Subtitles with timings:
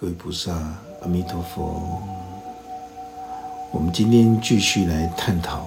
[0.00, 0.50] 各位菩萨，
[1.02, 2.00] 阿弥陀佛。
[3.70, 5.58] 我们今天继续来探讨《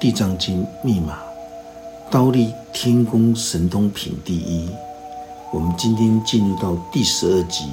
[0.00, 1.18] 地藏经》密码，
[2.10, 4.70] 刀立天宫神通品第一。
[5.52, 7.66] 我们今天进入到第十二集，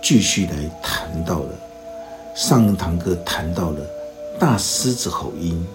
[0.00, 1.50] 继续来谈到了
[2.36, 3.84] 上堂课谈到了
[4.38, 5.66] 大狮子吼音，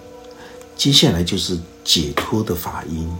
[0.78, 3.14] 接下来就是解脱的法音。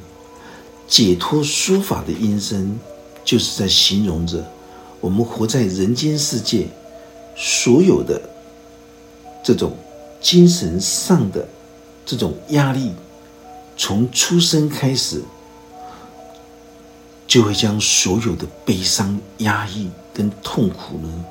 [0.88, 2.80] 解脱书法的音声，
[3.22, 4.42] 就是在形容着
[5.00, 6.66] 我们活在人间世界
[7.34, 8.20] 所有的
[9.42, 9.72] 这种
[10.20, 11.46] 精神上的
[12.04, 12.92] 这种压力，
[13.76, 15.22] 从出生开始，
[17.26, 21.24] 就会将所有的悲伤、压抑跟痛苦呢，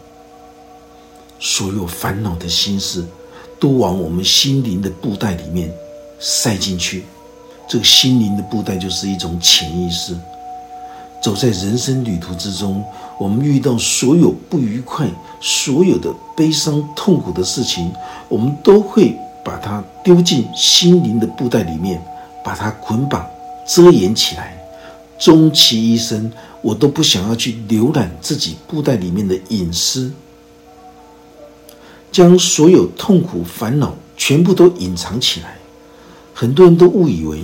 [1.39, 3.05] 所有烦恼的心事，
[3.59, 5.71] 都往我们心灵的布袋里面
[6.19, 7.03] 塞进去。
[7.67, 10.17] 这个心灵的布袋就是一种潜意识。
[11.21, 12.83] 走在人生旅途之中，
[13.19, 15.05] 我们遇到所有不愉快、
[15.41, 17.91] 所有的悲伤、痛苦的事情，
[18.29, 22.01] 我们都会把它丢进心灵的布袋里面，
[22.43, 23.27] 把它捆绑、
[23.67, 24.57] 遮掩起来。
[25.19, 30.09] 终其一生，我都不想要去浏览自己布袋里面的隐私，
[32.09, 35.57] 将所有痛苦、烦恼全部都隐藏起来。
[36.33, 37.43] 很多人都误以为。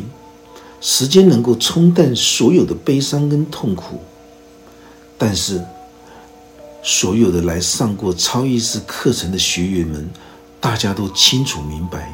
[0.82, 4.00] 时间能够冲淡所有的悲伤跟痛苦，
[5.18, 5.64] 但是
[6.84, 10.10] 所有的来上过超意识课程的学员们，
[10.60, 12.12] 大家都清楚明白，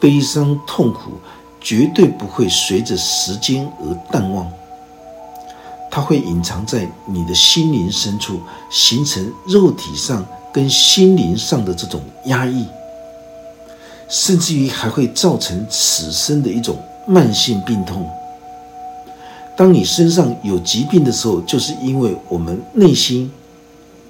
[0.00, 1.12] 悲伤痛苦
[1.60, 4.50] 绝对不会随着时间而淡忘，
[5.90, 12.66] 它会隐藏在你的心灵深处，形成肉体上跟心灵上的这种压抑，
[14.08, 16.76] 甚至于还会造成此生的一种。
[17.10, 18.06] 慢性病痛。
[19.58, 23.28] 当你身上有疾病的时候，就是因为我们内心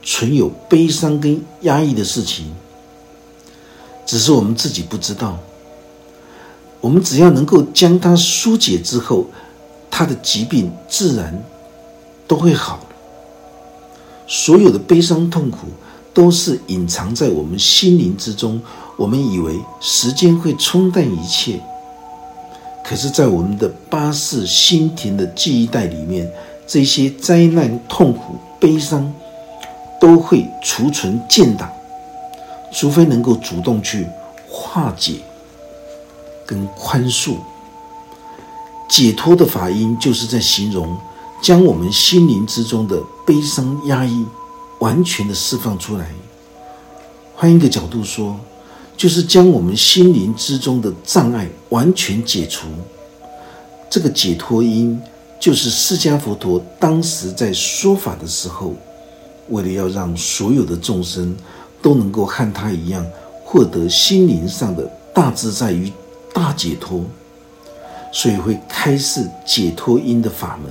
[0.03, 2.55] 存有悲伤跟压抑的事情，
[4.05, 5.39] 只是我们自己不知道。
[6.83, 9.25] 我们只要能够将它疏解之后，
[9.91, 11.43] 他的疾病自然
[12.27, 12.81] 都会好。
[14.27, 15.69] 所有的悲伤痛苦
[16.13, 18.61] 都是隐藏在我们心灵之中，
[18.99, 21.59] 我们以为时间会冲淡一切。
[22.89, 26.27] 可是，在我们的八世心田的记忆带里面，
[26.67, 29.13] 这些灾难、痛苦、悲伤
[30.01, 31.71] 都会储存建档，
[32.73, 34.07] 除非能够主动去
[34.49, 35.17] 化解
[36.47, 37.35] 跟宽恕、
[38.89, 40.97] 解脱的法音，就是在形容
[41.43, 44.25] 将我们心灵之中的悲伤、压抑
[44.79, 46.09] 完全的释放出来。
[47.37, 48.35] 换一个角度说。
[48.97, 52.69] 就是将我们心灵之中的障碍完全解除。
[53.91, 55.01] 这个解脱因，
[55.41, 58.75] 就是释迦佛陀当时在说法的时候，
[59.49, 61.35] 为了要让所有的众生
[61.81, 63.07] 都能够和他一样
[63.45, 65.91] 获得心灵上的大自在与
[66.35, 67.03] 大解脱，
[68.13, 70.71] 所以会开示解脱因的法门，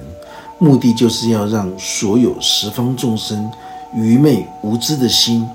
[0.60, 3.52] 目的就是要让所有十方众生
[3.96, 5.48] 愚昧无知的心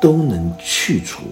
[0.00, 1.22] 都能去除。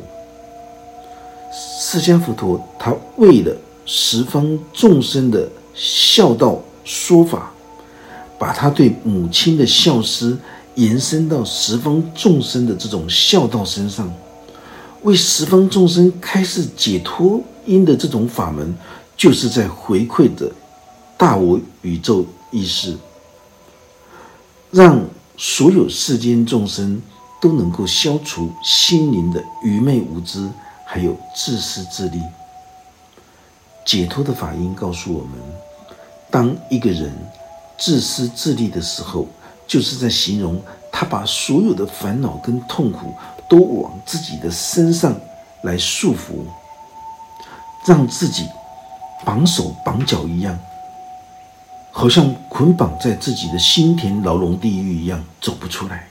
[1.89, 7.53] 释迦佛陀，他为了十方众生的孝道说法，
[8.41, 10.37] 把他对母亲的孝思
[10.75, 14.13] 延伸到十方众生的这种孝道身上，
[15.03, 18.75] 为十方众生开示解脱因的这种法门，
[19.17, 20.51] 就是在回馈着
[21.17, 22.97] 大我宇宙意识，
[24.73, 25.01] 让
[25.37, 27.01] 所有世间众生
[27.41, 30.51] 都能够消除心灵的愚昧无知。
[30.89, 32.23] 还有自私自利、
[33.85, 35.33] 解脱的法音告诉我们：
[36.31, 37.13] 当一个人
[37.77, 39.27] 自私自利的时候，
[39.67, 43.13] 就是在形容他把所有的烦恼跟痛苦
[43.49, 45.15] 都往自己的身上
[45.63, 46.47] 来束缚，
[47.85, 48.47] 让自己
[49.25, 50.57] 绑手绑脚一样，
[51.91, 56.07] 好像捆绑在自己的心田牢笼地狱一样，走不出来。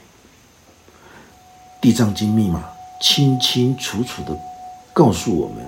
[1.80, 2.62] 地藏经密码
[3.00, 4.38] 清清楚楚的。
[4.96, 5.62] 告诉我们，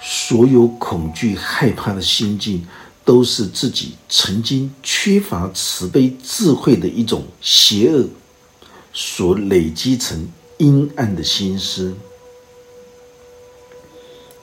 [0.00, 2.66] 所有恐惧、害怕的心境，
[3.04, 8.08] 都是自己曾经缺乏慈悲、智慧的一种邪恶
[8.94, 10.26] 所累积成
[10.56, 11.94] 阴暗的心思，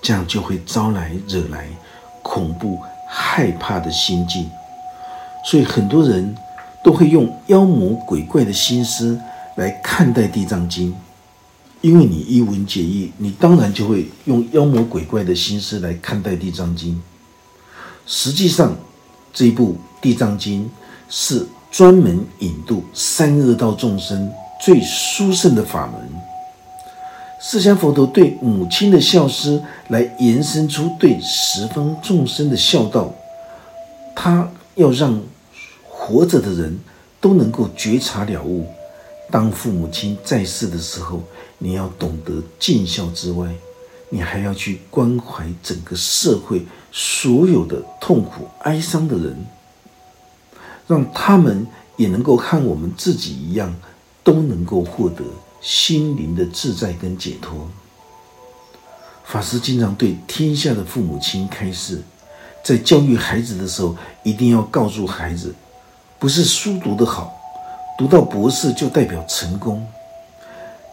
[0.04, 1.68] 这样就会招来惹来
[2.22, 2.78] 恐怖、
[3.10, 4.48] 害怕的心境。
[5.44, 6.38] 所以，很多人
[6.84, 9.20] 都会用妖魔鬼怪的心思
[9.56, 10.92] 来看待《地藏经》。
[11.82, 16.94] 因为你一文解义，你当然就会用妖魔鬼怪的心思来看待《地藏经》。
[18.06, 18.76] 实际上，
[19.34, 20.64] 这部《地藏经》
[21.10, 24.32] 是专门引渡三恶道众生
[24.64, 26.00] 最殊胜的法门。
[27.42, 33.12] 释迦佛陀对母亲的孝思，来延伸出对十方众生的孝道。
[34.16, 35.20] 他要让
[35.90, 36.78] 活着的人
[37.20, 38.68] 都能够觉察了悟。
[39.32, 41.24] 当父母亲在世的时候，
[41.64, 43.48] 你要懂得尽孝之外，
[44.10, 49.46] 你还要去关怀整个社会所有的痛苦哀伤的人，
[50.88, 51.68] 让他们
[51.98, 53.76] 也能够和我们自己一样，
[54.24, 55.24] 都能够获得
[55.62, 57.70] 心灵的自在跟解脱。
[59.24, 62.02] 法师经常对天下的父母亲开示，
[62.64, 65.54] 在教育孩子的时候，一定要告诉孩子，
[66.18, 67.32] 不是书读得好。
[68.00, 69.86] 读到博士就代表成功，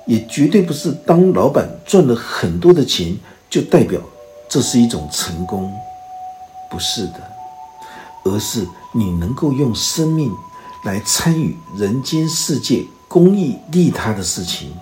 [0.08, 3.14] 也绝对不是当老板赚了很多的钱
[3.50, 4.00] 就代表
[4.48, 5.70] 这是一种成功，
[6.70, 7.20] 不是的，
[8.24, 10.32] 而是你能够用生命
[10.84, 14.72] 来参与人间世界公益利他的事情。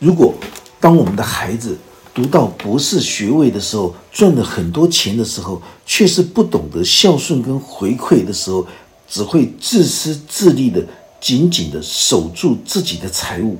[0.00, 0.34] 如果
[0.80, 1.78] 当我们的孩子
[2.12, 8.66] 读到博士学位的时候，赚了很多钱的时候，却是不懂得孝顺跟回馈的时候，
[9.08, 10.84] 只会自私自利的。
[11.18, 13.56] 紧紧的守住自己的财物，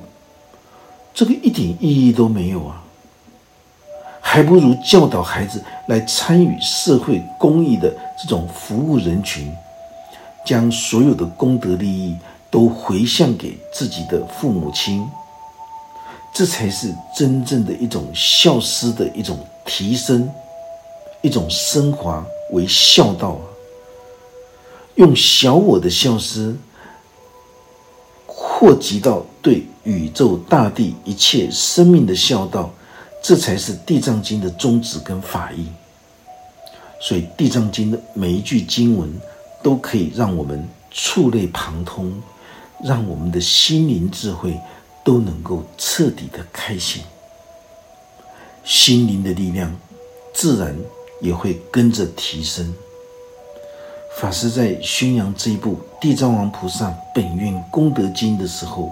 [1.17, 2.79] 这个一点意义都没有啊！
[4.21, 9.51] 还不如教导孩子来参与社会公益的这种服务人群，
[10.45, 12.15] 将所有的功德利益
[12.51, 15.03] 都回向给自己的父母亲，
[16.31, 20.29] 这才是真正的一种孝思的一种提升，
[21.23, 23.41] 一种升华为孝道啊！
[24.93, 26.55] 用小我的孝思。
[28.59, 32.73] 扩及到对宇宙大地一切生命的孝道，
[33.21, 35.67] 这才是《地藏经》的宗旨跟法义。
[36.99, 39.13] 所以，《地藏经》的每一句经文
[39.61, 42.11] 都可以让我们触类旁通，
[42.83, 44.59] 让我们的心灵智慧
[45.05, 47.03] 都能够彻底的开显，
[48.63, 49.71] 心灵的力量
[50.33, 50.75] 自然
[51.21, 52.73] 也会跟着提升。
[54.17, 58.91] 法师在宣扬这一部《地藏王菩萨本愿功德经》的时候，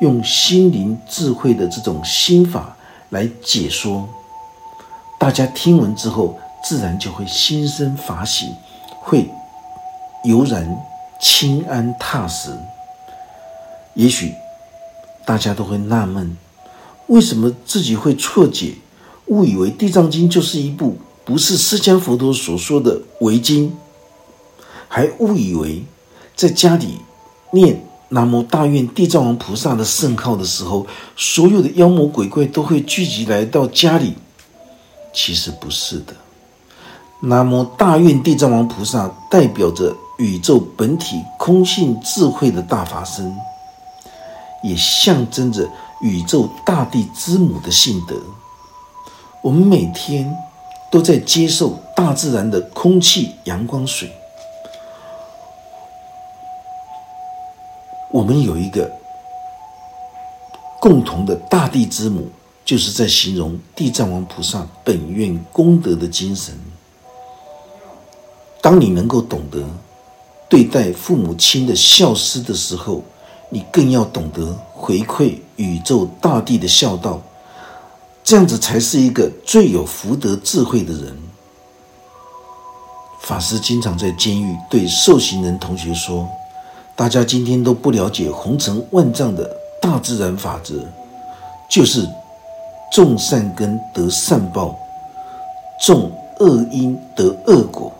[0.00, 2.76] 用心灵智慧的这种心法
[3.08, 4.06] 来解说，
[5.18, 8.54] 大家听闻之后，自然就会心生法喜，
[9.00, 9.30] 会
[10.24, 10.78] 悠然
[11.18, 12.50] 清安踏实。
[13.94, 14.34] 也许
[15.24, 16.36] 大家都会纳闷，
[17.06, 18.74] 为什么自己会错解，
[19.28, 23.74] 误以为《地藏经》就是一部不是释迦佛陀所说的伪经？
[24.88, 25.84] 还误以为
[26.34, 26.98] 在家里
[27.52, 34.14] 念南无大愿地藏王菩萨的圣号的时候，所有的妖魔鬼怪都会聚集来到家里。
[35.12, 36.14] 其实不是的，
[37.20, 43.34] 南无大愿地藏王菩萨代表着宇宙本体空性智慧的大法身，
[44.62, 45.68] 也象征着
[46.00, 48.16] 宇宙大地之母的性德。
[49.42, 50.34] 我们每天
[50.90, 54.10] 都在接受大自然的空气、阳光、水。
[58.10, 58.90] 我们有一个
[60.80, 62.28] 共同的大地之母，
[62.64, 66.58] 就是在形容地藏王菩萨本愿功德的精神。
[68.62, 69.62] 当你能够懂得
[70.48, 73.02] 对待父母亲的孝思的时候，
[73.50, 77.20] 你更要懂得回馈宇宙大地的孝道，
[78.24, 81.16] 这样子才是一个最有福德智慧的人。
[83.20, 86.26] 法师经常在监狱对受刑人同学说。
[86.98, 89.48] 大家今天都不了解红尘万丈的
[89.80, 90.74] 大自然法则，
[91.70, 92.04] 就是
[92.92, 94.76] 种善根得善报，
[95.86, 97.92] 种恶因得恶果。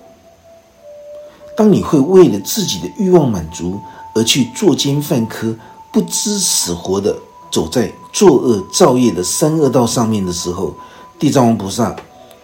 [1.56, 3.78] 当你会为了自己的欲望满足
[4.16, 5.54] 而去作奸犯科、
[5.92, 7.16] 不知死活的
[7.52, 10.74] 走在作恶造业的三恶道上面的时候，
[11.20, 11.94] 地藏王菩萨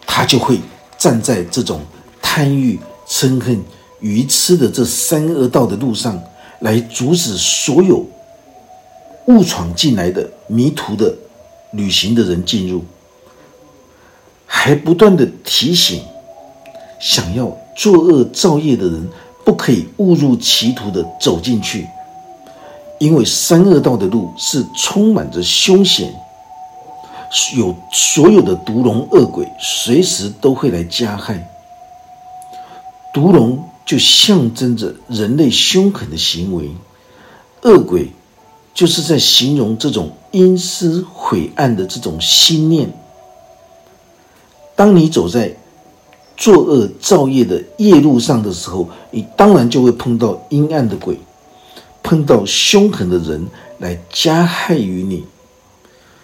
[0.07, 0.61] 他就会
[0.97, 1.81] 站在这种
[2.23, 3.61] 贪欲、嗔恨、
[3.99, 6.17] 愚痴的这三恶道的路上。
[6.61, 8.05] 来阻止所有
[9.27, 11.15] 误闯进来的迷途的
[11.73, 12.85] 旅行的人进入，
[14.47, 16.03] 还不断的提醒
[17.01, 19.09] 想要作恶造业的人
[19.45, 21.87] 不可以误入歧途的走进去，
[22.99, 26.15] 因为三恶道的路是充满着凶险，
[27.57, 31.47] 有所有的毒龙恶鬼随时都会来加害，
[33.13, 33.59] 毒龙。
[33.85, 36.71] 就象征着人类凶狠的行为，
[37.63, 38.11] 恶鬼
[38.73, 42.93] 就是在形容这种阴私晦暗的这种心念。
[44.75, 45.55] 当你走在
[46.37, 51.19] 作恶造业的夜路上的时候，你当然就会碰到阴暗的鬼，
[52.03, 53.47] 碰到凶狠的人
[53.79, 55.25] 来加害于你。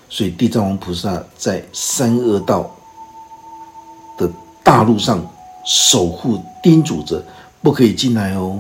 [0.09, 2.75] 所以地藏王菩萨在三恶道
[4.19, 4.29] 的
[4.65, 5.25] 大路上
[5.65, 7.25] 守护、叮嘱着，
[7.63, 8.59] 不可以进来哦。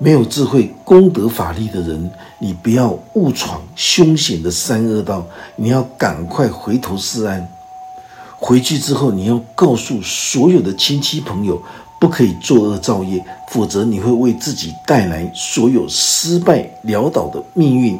[0.00, 7.48] 没有智慧、功德、法力的人，你不要误闯凶险的三恶道，你要赶快回头是岸。
[8.36, 11.60] 回去之后，你要告诉所有的亲戚朋友，
[12.00, 13.20] 不可以作恶造业，
[13.50, 17.98] 否则你会为自己带来所有失败潦倒的命运，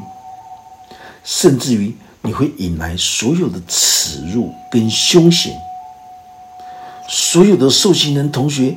[1.24, 1.92] 甚至于
[2.22, 5.52] 你会引来所有的耻辱跟凶险。
[7.08, 8.76] 所有的受刑人同学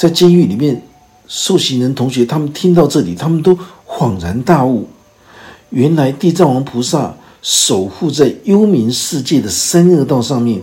[0.00, 0.80] 在监狱里面。
[1.32, 4.88] 受刑人同学，他们听到这里，他们都恍然大悟：
[5.68, 10.60] 原来地藏王菩萨守护在幽冥世界的三恶道上面，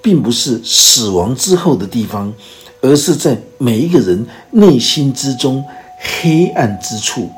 [0.00, 2.32] 并不是死亡之后的地方，
[2.80, 5.64] 而是在每一个人内心之中
[5.98, 7.28] 黑暗之处，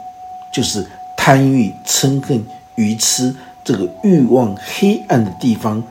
[0.55, 0.87] 就是
[1.17, 3.35] 贪欲、嗔恨、愚痴
[3.65, 5.83] 这个欲望黑暗的地方。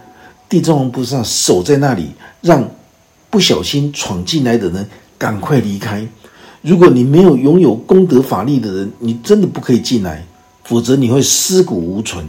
[0.47, 2.69] 地藏王菩萨守在那里，让
[3.31, 6.07] 不小心闯进来的人赶快离开。
[6.61, 10.25] 如果你没有拥有功德法力的人，你真的不可以进来，
[10.63, 12.27] 否则你会尸骨无存。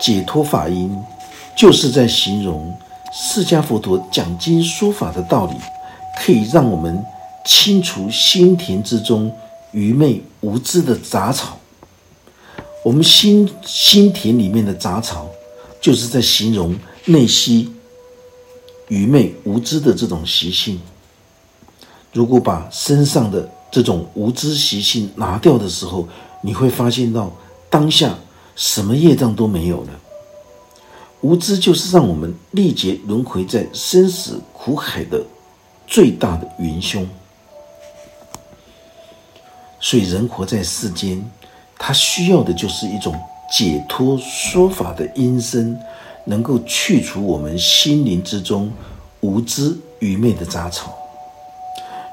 [0.00, 0.96] 解脱法音
[1.56, 2.72] 就是在形容
[3.12, 5.54] 释迦佛陀讲经说法的道理，
[6.24, 7.04] 可以让我们
[7.44, 9.32] 清除心田之中
[9.72, 11.58] 愚昧无知的杂草。
[12.84, 15.28] 我们心心田里面的杂草，
[15.80, 17.72] 就是在形容内心
[18.88, 20.80] 愚昧无知的这种习性。
[22.12, 26.06] 如果把身上的这种无知习性拿掉的时候，
[26.42, 27.32] 你会发现到
[27.70, 28.14] 当下
[28.54, 29.90] 什么业障都没有了。
[31.22, 35.24] 无知就是让我们历劫轮回在生死苦海的
[35.86, 37.08] 最大的元凶。
[39.80, 41.24] 所以人活在世间，
[41.78, 43.14] 他需要的就是一种
[43.50, 45.78] 解脱说法的音声，
[46.26, 48.70] 能够去除我们心灵之中
[49.20, 50.94] 无知愚昧的杂草。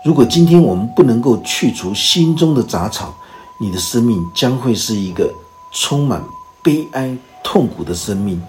[0.01, 3.13] 如果今天我们不能够去除心中的杂草，
[3.59, 5.29] 你的生命将会是一个
[5.73, 6.23] 充满
[6.63, 8.41] 悲哀、痛苦的生命。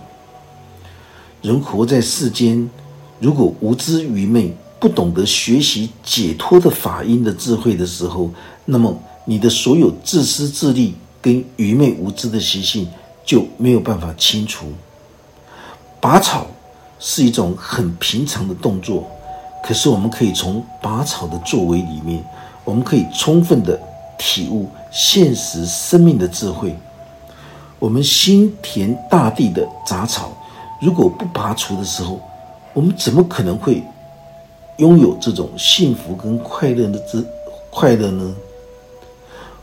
[1.43, 2.71] 人活在世间，
[3.19, 8.31] 如果无知愚昧，不懂得学习解脱的法音的智慧的时候，
[8.67, 12.89] 那么你的所有自私自利跟愚昧无知的习性
[13.27, 14.67] 就没有办法清除。
[16.01, 16.47] 拔草
[17.01, 19.11] 是一种很平常的动作。
[19.63, 22.25] 可是，我们可以从拔草的作为里面，
[22.65, 23.79] 我们可以充分的
[24.19, 26.77] 体悟现实生命的智慧。
[27.79, 30.33] 我们心田大地的杂草，
[30.81, 32.21] 如果不拔除的时候，
[32.73, 33.83] 我们怎么可能会
[34.79, 37.25] 拥有这种幸福跟快乐的之
[37.71, 38.35] 快乐呢？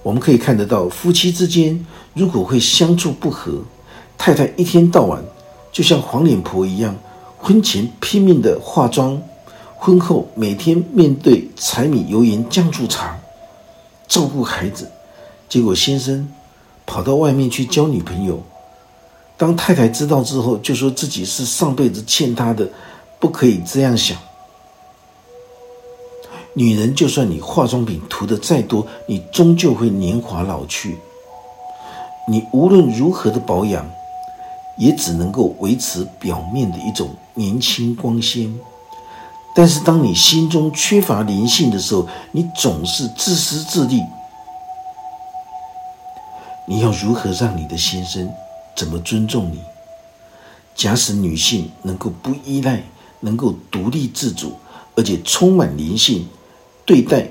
[0.04, 3.62] 我们可以看得到，夫妻之间如果会相处不和，
[4.18, 5.22] 太太一天到晚
[5.72, 6.96] 就像黄脸婆一样，
[7.38, 9.22] 婚前拼命的化妆。
[9.88, 13.18] 婚后每天面对柴米油盐酱醋茶，
[14.06, 14.92] 照顾孩子，
[15.48, 16.28] 结果先生
[16.86, 18.44] 跑到外面去交女朋友。
[19.38, 22.68] 当太太知道之后，就说自己是上辈子欠他的，
[23.18, 24.18] 不可以这样想。
[26.54, 30.98] 女人就算你化妆品涂的再多，你终究会年华老去。
[32.28, 33.90] 你无论如何的保养，
[34.78, 38.54] 也只能够维持表面的一种年轻光鲜。
[39.60, 44.04] 但是，当你心中缺乏灵性的时候，你总是自私自利。
[46.68, 48.30] 你要如何让你的先生
[48.76, 49.58] 怎么尊重你？
[50.76, 52.84] 假使女性能够不依赖，
[53.22, 54.54] 能够独立自主，
[54.96, 56.28] 而且充满灵性
[56.86, 57.28] 对待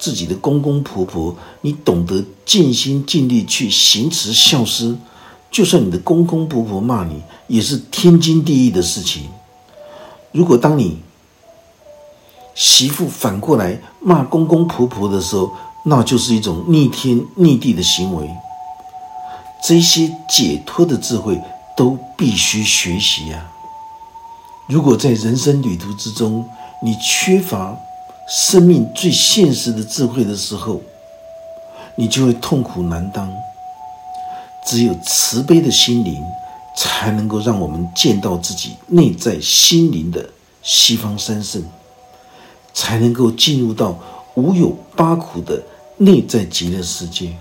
[0.00, 4.98] 自己的公公婆婆，你懂得尽心尽力去行持孝思，
[5.48, 9.28] 就算你的公公婆婆骂你，也是天经地义的事情。
[10.32, 10.98] 如果当你
[12.54, 15.52] 媳妇反过来骂公公婆婆的时候，
[15.84, 18.28] 那就是一种逆天逆地的行为。
[19.62, 21.40] 这些解脱的智慧
[21.76, 23.46] 都必须学习呀！
[24.68, 26.44] 如果在人生旅途之中，
[26.82, 27.76] 你缺乏
[28.28, 30.80] 生命最现实的智慧的时候，
[31.96, 33.32] 你就会痛苦难当。
[34.66, 36.24] 只有慈悲的心灵，
[36.76, 40.28] 才能够让我们见到自己内在心灵的
[40.62, 41.62] 西方三圣。
[42.72, 43.98] 才能够进入到
[44.34, 45.62] 无有八苦的
[45.96, 47.32] 内在极乐世界。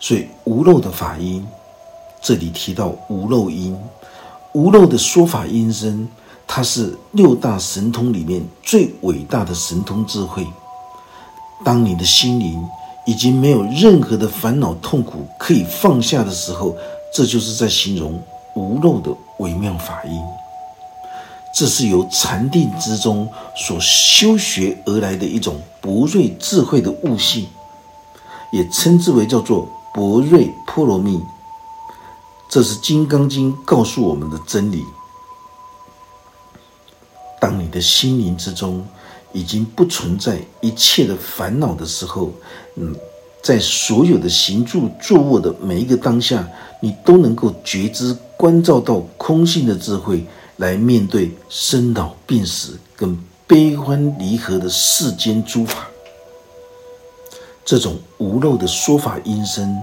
[0.00, 1.46] 所以无漏的法音，
[2.22, 3.76] 这里提到无漏音，
[4.52, 6.08] 无漏的说法音声，
[6.46, 10.46] 它是六大神通里面最伟大的神通智慧。
[11.64, 12.64] 当你的心灵
[13.04, 16.76] 已经没有任何的烦恼痛苦可以放下的时候，
[17.12, 18.22] 这就是在形容
[18.54, 20.22] 无漏的微妙法音。
[21.58, 27.48] 这是由禅定之中所修学而来的一种博瑞智慧的悟性，
[28.52, 31.20] 也称之为叫做博瑞波罗蜜。
[32.48, 34.84] 这是《金刚经》告诉我们的真理。
[37.40, 38.86] 当你的心灵之中
[39.32, 42.30] 已经不存在一切的烦恼的时候，
[42.76, 42.94] 嗯，
[43.42, 46.48] 在所有的行住坐卧的每一个当下，
[46.80, 50.24] 你都能够觉知、关照到空性的智慧。
[50.58, 55.86] 来面对生老病死跟悲欢离合的世间诸法，
[57.64, 59.80] 这种无漏的说法音声，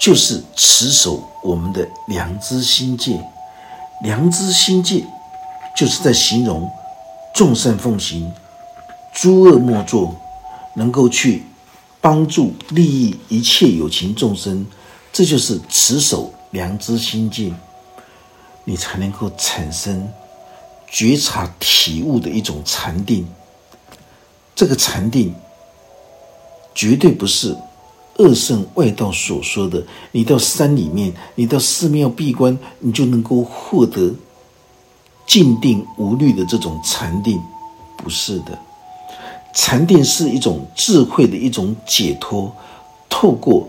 [0.00, 3.20] 就是持守我们的良知心界。
[4.02, 5.04] 良知心界，
[5.76, 6.68] 就是在形容
[7.34, 8.32] 众善奉行，
[9.12, 10.14] 诸恶莫作，
[10.74, 11.44] 能够去
[12.00, 14.66] 帮助利益一切有情众生，
[15.12, 17.52] 这就是持守良知心界。
[18.64, 20.08] 你才能够产生
[20.88, 23.26] 觉察体悟的一种禅定。
[24.54, 25.34] 这个禅定
[26.74, 27.56] 绝对不是
[28.18, 34.14] 恶圣外道所说的，你到山里面，你到寺庙闭关，你就能够获得
[35.26, 37.40] 静定无虑的这种禅定，
[37.96, 38.58] 不是的。
[39.54, 42.54] 禅定是一种智慧的一种解脱，
[43.08, 43.68] 透过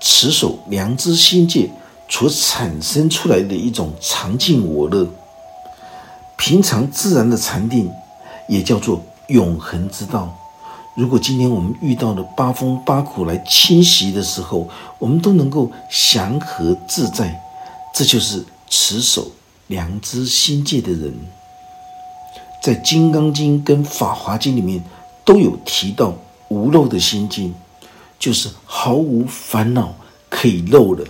[0.00, 1.70] 持守良知心界。
[2.12, 5.08] 所产生出来的一种常静我乐、
[6.36, 7.90] 平常自然的禅定，
[8.46, 10.30] 也叫做永恒之道。
[10.94, 17.40] 如果今天我们遇到了八风八苦来侵袭的时候，我们都能够祥和自在，
[17.94, 19.32] 这就是持守
[19.68, 21.14] 良知心界的人。
[22.62, 24.84] 在《金刚经》跟《法华经》里面
[25.24, 26.14] 都有提到
[26.48, 27.54] 无漏的心境，
[28.18, 29.94] 就是毫无烦恼
[30.28, 31.02] 可以漏了。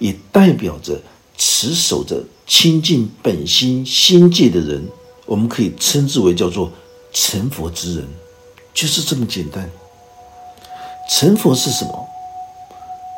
[0.00, 1.00] 也代表着
[1.38, 4.84] 持守着清净本心心界的人，
[5.26, 6.72] 我们可以称之为叫做
[7.12, 8.08] 成佛之人，
[8.74, 9.70] 就是这么简单。
[11.08, 12.06] 成佛是什么？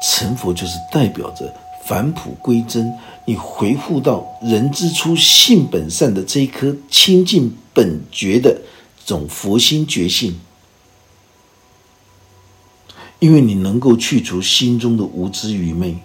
[0.03, 1.55] 成佛就是代表着
[1.87, 2.93] 返璞归真，
[3.25, 8.53] 你回复到人之初性本善的这一颗清净本觉的
[9.05, 10.41] 这种佛心觉性，
[13.21, 15.97] 因为你能够去除心中的无知愚昧。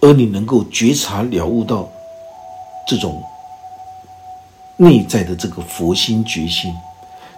[0.00, 1.88] 而你能够觉察了悟到
[2.86, 3.22] 这种
[4.76, 6.74] 内在的这个佛心觉性，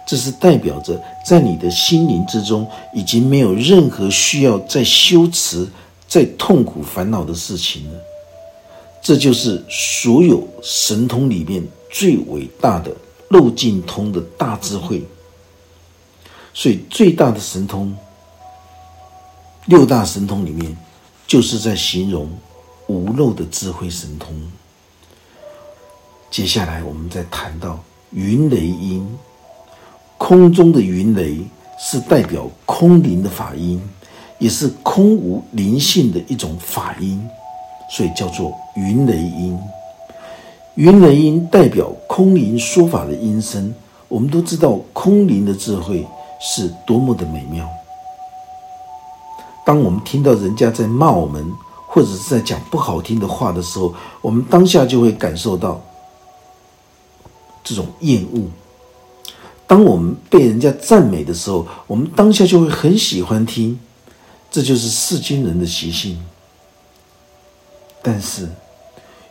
[0.05, 5.67] 这是代表着在你的心灵之中已经没有任何需要再修持、
[6.07, 7.99] 再痛苦烦恼的事情了。
[9.01, 12.89] 这就是所有神通里面最伟大的
[13.29, 15.03] 漏尽通的大智慧。
[16.53, 17.93] 所以，最大的神通，
[19.65, 20.77] 六大神通里面，
[21.27, 22.29] 就是在形容。
[22.87, 24.33] 无漏的智慧神通。
[26.29, 27.79] 接下来，我们再谈到
[28.11, 29.07] 云雷音，
[30.17, 31.37] 空中的云雷
[31.77, 33.81] 是代表空灵的法音，
[34.39, 37.21] 也是空无灵性的一种法音，
[37.89, 39.59] 所以叫做云雷音。
[40.75, 43.73] 云雷音代表空灵说法的音声。
[44.07, 46.05] 我们都知道，空灵的智慧
[46.39, 47.67] 是多么的美妙。
[49.65, 51.43] 当我们听到人家在骂我们，
[51.93, 55.79] 或者是在讲不好听的话的时候，我们当下就会感受到
[57.63, 58.49] 这种厌恶；
[59.67, 63.79] 当我们被人家赞美的时候，我们当下就会很喜欢听。
[64.49, 66.19] 这就是世间人的习性。
[68.01, 68.49] 但是，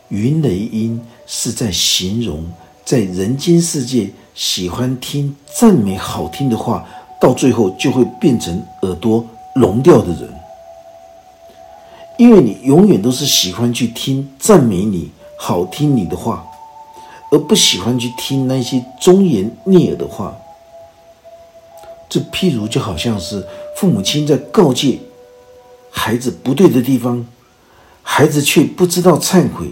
[0.07, 2.49] 云雷音是在形容
[2.85, 6.87] 在人间世界喜欢听赞美好听的话，
[7.19, 10.42] 到最后就会变成耳朵聋掉的人。
[12.17, 16.45] 因为你永远都是喜欢去听赞美你、好听你的话，
[17.31, 20.35] 而不喜欢去听那些忠言逆耳的话。
[22.07, 23.43] 这譬如就好像是
[23.75, 24.99] 父母亲在告诫
[25.89, 27.25] 孩子不对的地方，
[28.03, 29.71] 孩子却不知道忏悔，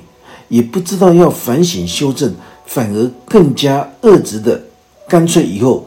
[0.50, 2.34] 也不知道要反省修正，
[2.66, 4.60] 反而更加恶直的，
[5.08, 5.86] 干脆以后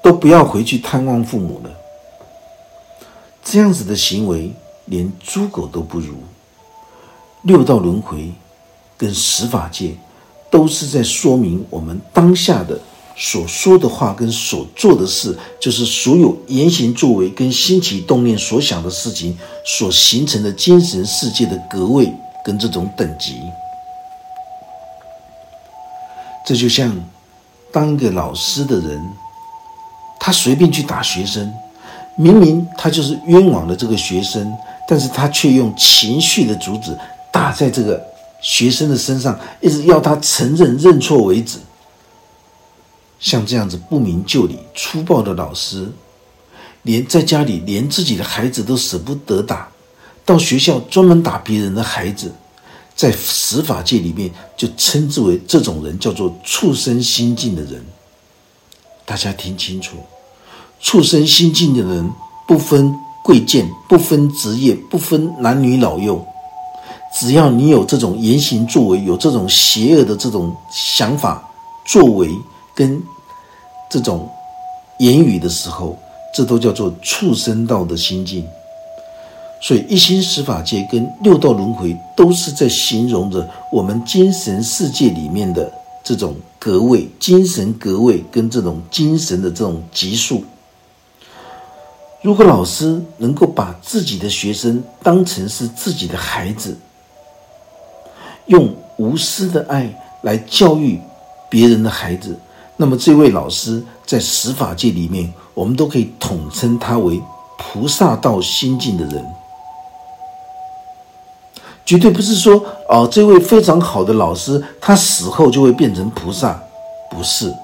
[0.00, 1.70] 都不要回去探望父母了。
[3.42, 4.52] 这样子的行为。
[4.86, 6.16] 连猪狗都不如，
[7.42, 8.32] 六道轮回
[8.96, 9.94] 跟十法界，
[10.50, 12.78] 都是在说明我们当下的
[13.16, 22.12] 所说的话跟所做的事，就是所有言行作为跟心起动念所想的事情所形成的精神世界的格位
[22.44, 23.40] 跟这种等级。
[26.46, 26.94] 这就像
[27.72, 29.00] 当一个老师的人，
[30.20, 31.52] 他随便去打学生，
[32.16, 34.52] 明明他就是冤枉了这个学生，
[34.88, 36.96] 但是他却用情绪的阻止
[37.32, 38.02] 打在这个
[38.40, 41.58] 学生的身上，一直要他承认认错为止。
[43.18, 45.90] 像这样子不明就里、粗暴的老师，
[46.82, 49.68] 连在家里连自己的孩子都舍不得打，
[50.26, 52.30] 到学校专门打别人的孩子，
[52.94, 57.82] 在司法界里面就称之为这种人叫做畜生心境的人。
[59.06, 59.96] 大家听清楚，
[60.80, 62.12] 畜生心境的人
[62.46, 66.24] 不分贵贱、不分职业、不分男女老幼，
[67.18, 71.42] 只要你有这种言行作为、有这种邪恶的这种想法
[71.84, 72.28] 作为
[72.76, 73.02] 跟。
[73.90, 74.28] 这种
[74.98, 75.96] 言语的时候，
[76.34, 78.44] 这都叫做畜生道的心境。
[79.62, 85.70] 所以，一心十法界跟六道轮回都是在形容着我们精神世界里面的
[86.02, 90.42] 这种格位、精神格位跟这种精神的这种级数。
[92.24, 96.74] 如果老师能够把自己的学生当成是自己的孩子，
[98.46, 100.98] 用无私的爱来教育
[101.50, 102.34] 别人的孩子。
[102.78, 107.20] 那么，这位老师在十法界里面，我们都可以统称他为
[107.58, 109.22] 菩萨道心境的人，
[111.84, 116.58] 绝对不是说哦，这位非常好的老师，他死后就会变成菩萨，
[117.10, 117.54] 不是，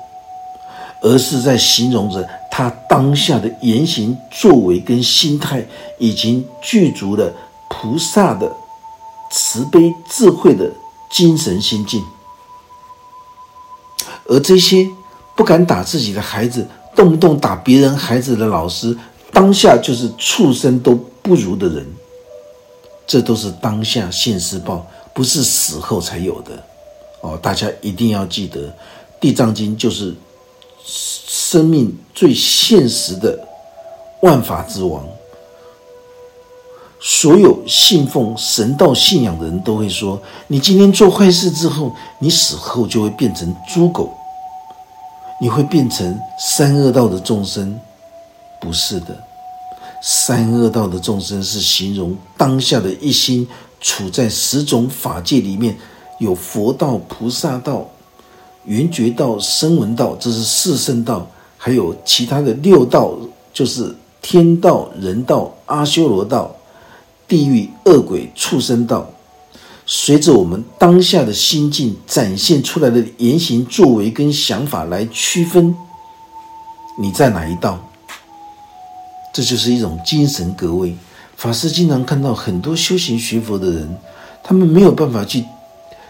[1.01, 5.65] 而是在形容着他当下的言行作为跟心态，
[5.99, 7.33] 已经具足了
[7.69, 8.51] 菩萨的
[9.31, 10.71] 慈悲智慧的
[11.11, 12.03] 精神心境，
[14.27, 14.89] 而这些。
[15.37, 18.95] 不敢打自己的孩子，动不动打别人孩子的老师，
[19.33, 21.87] 当下就是畜生都不如的人。
[23.07, 26.63] 这都是当下现世报，不是死后才有的。
[27.23, 28.69] 哦，大家一定要记得，
[29.19, 30.15] 《地藏经》就是
[30.93, 33.39] 生命最现实的
[34.23, 35.07] 万法之王。
[37.01, 44.13] 所有信奉神道信仰的人都会说：你今天做坏事之后，你死后就会变成猪狗。
[45.41, 47.81] 你会变成三恶道的众生？
[48.61, 49.17] 不是的，
[50.03, 53.49] 三恶道的众生是形容当下的一心
[53.81, 55.75] 处在十种法界里面，
[56.19, 57.89] 有佛道、菩萨道、
[58.65, 63.15] 圆觉道、声闻道，这是四圣道，还有其他的六道，
[63.53, 66.55] 就是天道、人道、阿修罗道、
[67.27, 69.09] 地狱、恶鬼、畜生道。
[69.87, 75.75] 随着我们当下的心境展现出来的言行作为跟想法来区分，
[76.97, 77.83] 你在哪一道？
[79.33, 80.95] 这就是一种精神格位。
[81.37, 83.97] 法师经常看到很多修行学佛的人，
[84.45, 85.45] 他们没有办法去，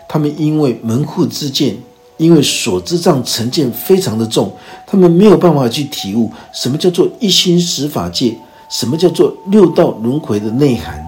[0.09, 1.79] 他们因为门户之见，
[2.21, 4.55] 因为所知障成见非常的重，
[4.87, 8.37] 他们没有办法去体悟什么叫做一心十法界，
[8.69, 11.03] 什么叫做六道轮回的内涵，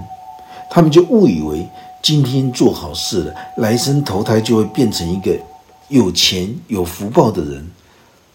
[0.70, 1.68] 他们就误以为。
[2.02, 5.38] 今天做好事了，来生投胎就会变成一个
[5.86, 7.70] 有钱有福报的人，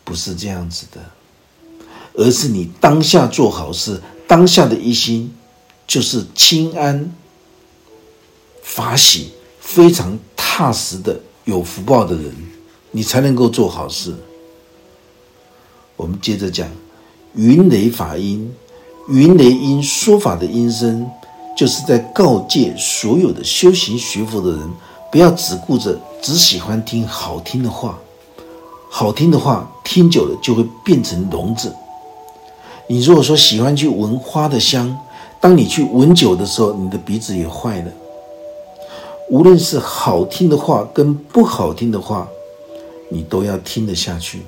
[0.05, 1.01] 不是这样子的，
[2.13, 5.35] 而是你当下做好事，当下的一心
[5.85, 7.11] 就是清安、
[8.63, 12.33] 法喜、非常踏实的有福报的人，
[12.91, 14.13] 你才能够做好事。
[15.95, 16.67] 我们接着讲
[17.35, 18.53] 云雷法音，
[19.09, 21.09] 云雷音说法的音声。
[21.57, 24.69] 就是在告诫所有的修行学佛的人，
[25.11, 27.97] 不要只顾着只喜欢听好听的话，
[28.91, 31.75] 好听的话听久了就会变成聋子。
[32.85, 34.95] 你如果说喜欢去闻花的香，
[35.41, 37.91] 当你去闻久的时候，你的鼻子也坏了。
[39.31, 42.27] 无论是好听的话跟不好听的话，
[43.09, 44.41] 你都要听得下去。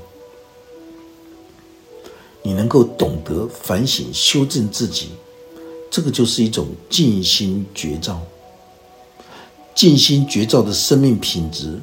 [2.41, 5.09] 你能够懂得反省修正自己。
[5.91, 8.21] 这个就是一种静心觉照，
[9.73, 11.79] 静心觉照的生命品质，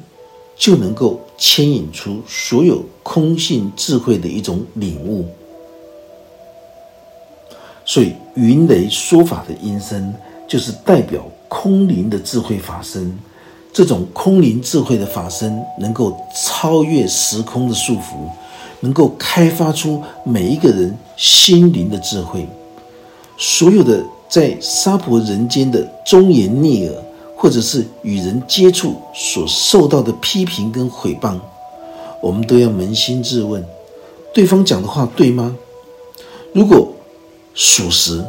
[0.55, 5.27] 就能够牵引出所有空性智慧的一种领悟。
[7.85, 10.13] 所以，云雷说法的音声，
[10.47, 13.17] 就是代表空灵的智慧法身。
[13.77, 18.27] 这种空灵智慧的法身，能够超越时空的束缚，
[18.79, 22.49] 能够开发出每一个人心灵的智慧。
[23.37, 26.95] 所有的在娑婆人间的忠言逆耳，
[27.35, 31.39] 或者是与人接触所受到的批评跟毁谤，
[32.19, 33.63] 我们都要扪心自问：
[34.33, 35.55] 对方讲的话对吗？
[36.51, 36.91] 如果
[37.53, 38.25] 属实，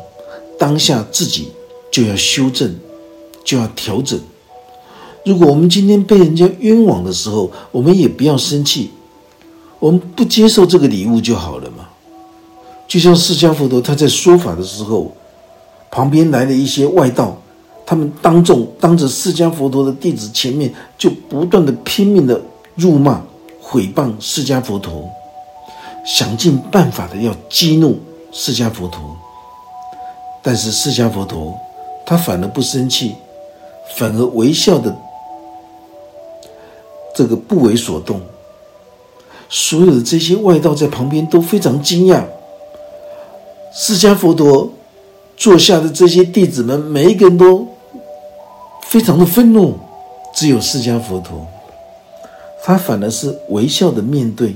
[0.58, 1.48] 当下自己
[1.90, 2.78] 就要修正，
[3.42, 4.20] 就要调整。
[5.24, 8.90] 如果我们今天被人家冤枉的时候，我们也不要生气，
[9.78, 11.88] 我们不接受这个礼物就好了嘛。
[12.86, 15.12] 就像释迦佛陀他在说法的时候，
[15.90, 17.36] 旁边来了一些外道，
[17.84, 22.40] 他们当众当着释迦佛陀的弟子前面，就不断的拼命的
[22.76, 23.22] 辱骂、
[23.60, 25.06] 毁谤释迦佛陀，
[26.06, 27.98] 想尽办法的要激怒
[28.32, 29.14] 释迦佛陀。
[30.40, 31.54] 但是释迦佛陀
[32.06, 33.14] 他反而不生气，
[33.96, 34.96] 反而微笑的
[37.18, 38.20] 这个不为所动。
[39.48, 42.22] 所有的这些外道在旁边都非常惊讶。
[43.74, 44.70] 释迦佛陀
[45.36, 47.66] 座下的这些弟子们，每一个人都
[48.82, 49.74] 非常的愤怒，
[50.32, 51.44] 只有释迦佛陀，
[52.62, 54.54] 他反而是微笑的面对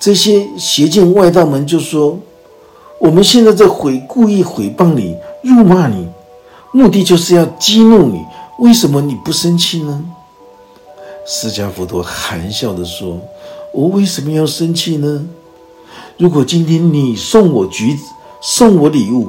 [0.00, 2.16] 这些邪见外道们，就说
[3.00, 6.06] ：“我们现在在毁，故意毁谤你，辱骂你，
[6.72, 8.22] 目的就是要激怒你。
[8.60, 10.04] 为什么你不生气呢？”
[11.26, 13.20] 释迦佛陀含笑的说
[13.72, 15.26] ：“我为什么要生气呢？”
[16.18, 18.02] 如果今天你送我橘子，
[18.42, 19.28] 送我礼物，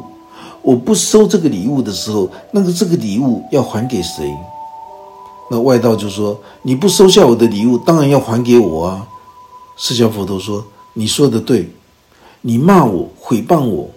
[0.61, 4.29] 我不收这个礼物的时候，那个这个礼物要还给谁？
[5.49, 9.05] 那外道就说：“你不收下我的礼物，当然要还给我啊。”
[9.77, 11.69] 释迦佛陀说：“你说的对，
[12.41, 13.89] 你骂我、诽谤我，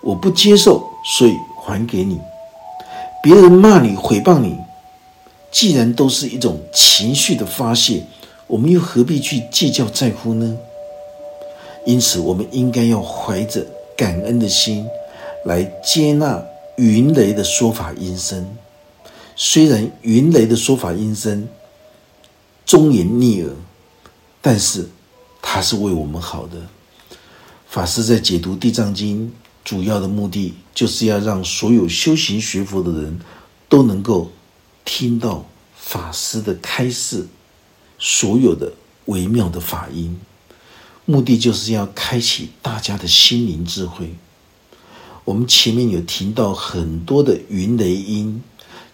[0.00, 2.18] 我不接受，所以还给你。
[3.22, 4.56] 别人骂你、诽谤你，
[5.54, 8.02] 既然都是一种情绪的发泄，
[8.48, 10.58] 我们又何必去计较在乎呢？”
[11.86, 13.64] 因此，我们应该要怀着
[13.96, 14.84] 感恩的心
[15.44, 16.42] 来接纳
[16.76, 18.44] 云雷的说法音声。
[19.36, 21.46] 虽然云雷的说法音声
[22.66, 23.52] 忠言逆耳，
[24.40, 24.88] 但是
[25.40, 26.56] 他是为我们好的。
[27.68, 29.28] 法师在解读《地藏经》
[29.64, 33.20] 主要的目的，就是要让所有修行学佛的人
[33.68, 34.30] 都能够
[34.84, 37.26] 听到法师的开示，
[37.98, 38.72] 所有的
[39.06, 40.18] 微妙的法音。
[41.06, 44.14] 目的就是要开启大家的心灵智慧。
[45.24, 48.42] 我们前面有听到很多的云雷音，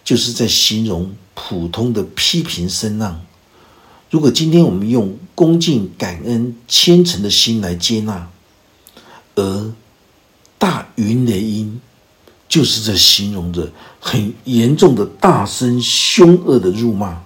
[0.04, 3.24] 就是在形容普通的批评声浪。
[4.10, 8.28] 如果今天我们用恭敬、感恩、虔诚的心来接纳，
[9.36, 9.72] 而
[10.58, 11.40] 大云雷，
[12.50, 13.66] 就是在形容着
[13.98, 17.22] 很严重的大声、凶恶的辱骂。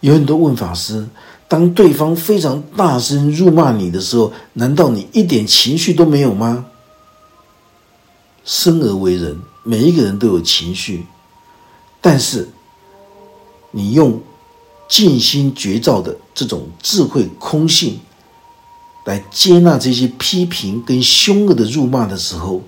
[0.00, 1.06] 有很多问法师。
[1.46, 6.64] 当对方非常大声辱骂你的时候，难道你一点情绪都没有吗？
[8.44, 11.06] 生而为人，每一个人都有情绪，
[12.00, 12.48] 但是
[13.70, 14.20] 你用
[14.88, 18.00] 静心觉照的这种智慧空性
[19.04, 22.62] 来接纳这些批评跟凶恶的辱骂的时候，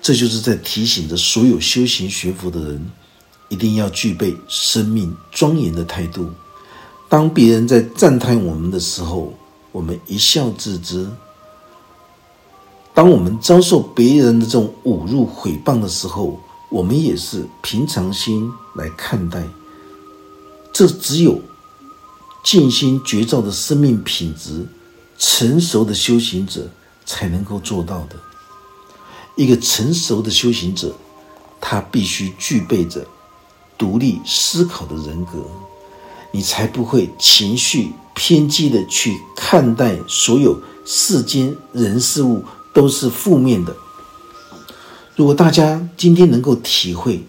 [0.00, 2.90] 这就是在提醒着所有修行学佛的人，
[3.48, 6.30] 一定要具备生命庄严的态度。
[7.08, 9.32] 当别人在赞叹我们的时候，
[9.72, 11.06] 我们一笑置之；
[12.94, 19.44] 当我们遭受别人的这种侮辱、诽谤的时候，我们也是平常心来看待。
[20.72, 21.40] 这只有
[22.44, 24.66] 静心觉照的生命品质，
[25.18, 26.68] 成熟的修行者
[27.04, 28.16] 才能够做到的。
[29.36, 30.92] 一个成熟的修行者，
[31.60, 33.06] 他必须具备着
[33.78, 35.44] 独立思考的人格。
[36.32, 42.42] 你才不会情绪偏激的去看待所有世间人事物
[42.74, 43.74] 都是负面的。
[45.14, 47.22] 如果大家今天能够体会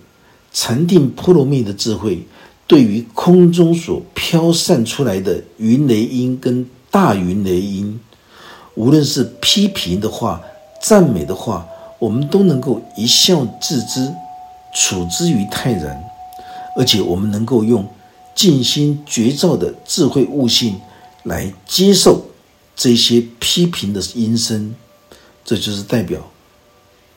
[0.51, 2.25] 禅定波罗蜜的智慧，
[2.65, 7.97] 对于空中所飘散出来的云雷音跟大云雷音，
[8.75, 10.41] 无论是批评的话、
[10.81, 11.65] 赞美的话，
[11.99, 14.13] 我们都能够一笑置之，
[14.73, 16.03] 处之于泰然，
[16.75, 17.85] 而且我们能够用。
[18.35, 20.79] 静心觉照的智慧悟性
[21.23, 22.23] 来接受
[22.75, 24.75] 这些批评的音声，
[25.43, 26.21] 这就是代表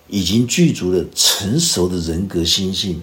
[0.09, 3.03] 已经具足了成熟的人格心性。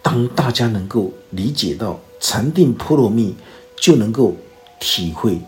[0.00, 3.34] 当大家能够理解到禅定波罗蜜，
[3.80, 4.36] 就能够
[4.78, 5.40] 体会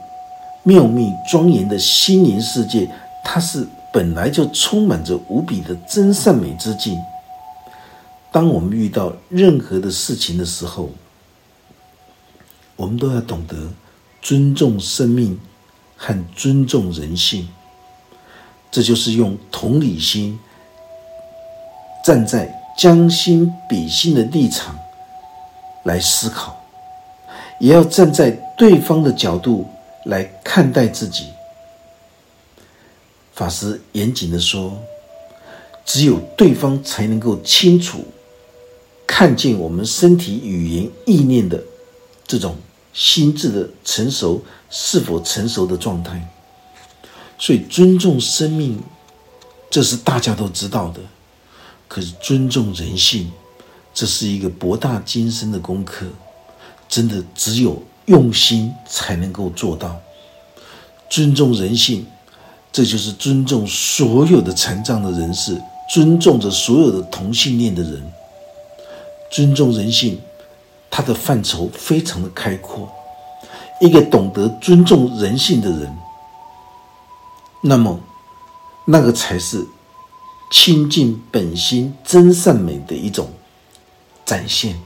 [0.64, 2.90] 妙密庄严的心灵世界，
[3.22, 7.00] 它是本来就充满着无比的真善美之境。
[8.33, 10.90] 当我们遇到任何的事情的时候，
[12.74, 13.57] 我们都要懂得
[14.20, 15.38] 尊重生命
[15.96, 17.48] 和尊重人性，
[18.68, 20.37] 这就是用同理心
[22.04, 24.76] 站在将心比心的立场
[25.85, 26.61] 来思考，
[27.61, 29.64] 也要站在对方的角度
[30.07, 31.34] 来看待自己。
[33.35, 34.79] 法师严谨的说
[35.85, 38.05] ：“只有对方才能够清楚
[39.07, 41.62] 看见我们身体语言意念的。”
[42.27, 42.57] 这种
[42.92, 46.27] 心智的成熟是否成熟的状态？
[47.38, 48.81] 所以尊重生命，
[49.68, 51.01] 这是大家都知道的。
[51.88, 53.31] 可是尊重人性，
[53.92, 56.07] 这是一个博大精深的功课，
[56.88, 60.01] 真的只有用心才能够做到。
[61.11, 62.07] 尊重人性，
[62.74, 68.02] 这就是尊重所有的残障的人士，尊重着所有的同性恋的人。
[69.30, 70.20] 尊重人性，
[70.90, 72.92] 它的范畴非常的开阔。
[73.80, 75.96] 一个懂得尊重人性的人，
[77.60, 78.00] 那么
[78.87, 79.64] 那个才是
[80.50, 83.28] 亲近本心、真善美的一种
[84.26, 84.80] 展现。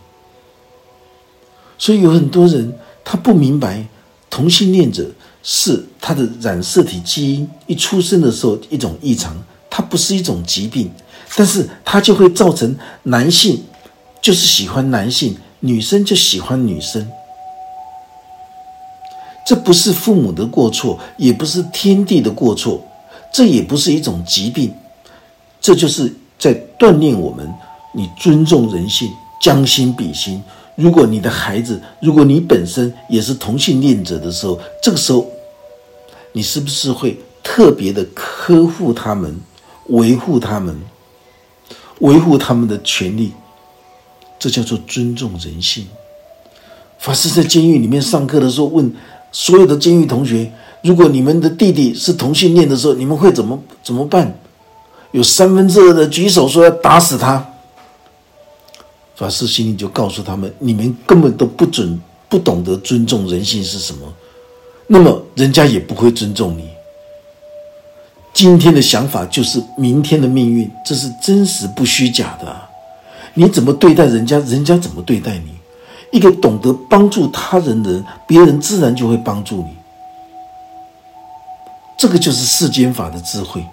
[1.78, 3.86] 所以有很多人他不明白，
[4.28, 5.10] 同性恋者
[5.42, 9.36] 是他的染色体基因一出生的时候一种异常，
[9.70, 10.90] 它不是一种疾病，
[11.36, 13.62] 但是它就会造成男性
[14.20, 17.08] 就是喜欢男性，女生就喜欢女生。
[19.46, 22.84] 这不是父母的过错，也不是天地的过错，
[23.32, 24.74] 这也不是一种疾病，
[25.60, 27.48] 这就是在锻炼我们。
[27.94, 30.42] 你尊重人性，将心比心。
[30.78, 35.26] 如果你的孩子，如果你本身也是同性恋者的时候，这个时候，
[36.32, 39.36] 你是不是会特别的呵护他们，
[39.88, 40.80] 维护他们，
[41.98, 43.32] 维护他们的权利？
[44.38, 45.84] 这叫做尊重人性。
[47.00, 48.94] 法师在监狱里面上课的时候问。
[49.30, 50.50] 所有的监狱同学，
[50.82, 54.34] 如果你们的弟弟是同性恋的时候，你们会怎么怎么办？
[55.10, 57.46] 有三分之二的举手说要打死他。
[59.18, 64.06] 法师心里就告诉他们：你们根本都不准不懂得尊重人性是什么，
[64.86, 66.68] 那么人家也不会尊重你。
[68.32, 72.56] 今天的想法就是明天的命运，这是真实不虚假的。
[73.34, 75.50] 你怎么对待人家，人家怎么对待你。
[76.12, 79.70] 一个懂得帮助他人的人，别人自然就会帮助你。
[81.98, 83.66] 这个就是世间法的智慧。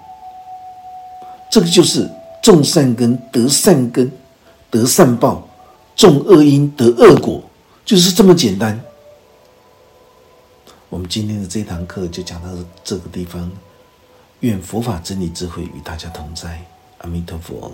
[1.51, 2.09] 这个就是
[2.41, 4.11] 种善根得善根，
[4.75, 5.41] 得善报；
[5.95, 7.41] 种恶因得恶果，
[7.85, 8.77] 就是这么简单。
[10.89, 12.49] 我们今天的这堂课就讲到
[12.83, 13.49] 这个地方。
[14.41, 16.61] 愿佛法真理智慧与大家同在。
[16.97, 17.71] 阿弥陀佛。